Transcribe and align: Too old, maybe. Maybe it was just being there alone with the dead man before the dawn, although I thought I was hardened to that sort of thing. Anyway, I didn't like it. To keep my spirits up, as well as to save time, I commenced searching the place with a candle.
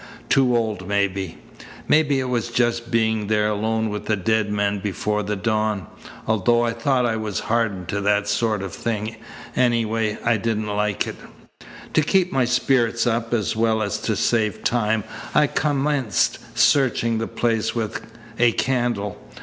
Too 0.29 0.57
old, 0.57 0.87
maybe. 0.87 1.37
Maybe 1.87 2.19
it 2.19 2.23
was 2.25 2.47
just 2.47 2.89
being 2.89 3.27
there 3.27 3.47
alone 3.49 3.89
with 3.89 4.07
the 4.07 4.15
dead 4.15 4.49
man 4.51 4.79
before 4.79 5.21
the 5.21 5.35
dawn, 5.35 5.85
although 6.25 6.63
I 6.63 6.73
thought 6.73 7.05
I 7.05 7.17
was 7.17 7.41
hardened 7.41 7.87
to 7.89 8.01
that 8.01 8.27
sort 8.27 8.63
of 8.63 8.73
thing. 8.73 9.17
Anyway, 9.55 10.17
I 10.25 10.37
didn't 10.37 10.65
like 10.75 11.05
it. 11.05 11.17
To 11.93 12.01
keep 12.01 12.31
my 12.31 12.45
spirits 12.45 13.05
up, 13.05 13.31
as 13.31 13.55
well 13.55 13.83
as 13.83 13.99
to 13.99 14.15
save 14.15 14.63
time, 14.63 15.03
I 15.35 15.45
commenced 15.45 16.39
searching 16.57 17.19
the 17.19 17.27
place 17.27 17.75
with 17.75 18.01
a 18.39 18.53
candle. 18.53 19.21